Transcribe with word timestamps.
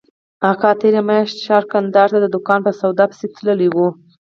اکا 0.51 0.71
تېره 0.79 1.01
مياشت 1.09 1.37
ښار 1.45 1.63
کندهار 1.71 2.09
ته 2.13 2.19
د 2.21 2.25
دوکان 2.35 2.59
په 2.63 2.71
سودا 2.79 3.05
پسې 3.11 3.27
تللى 3.35 3.67
و. 3.71 3.77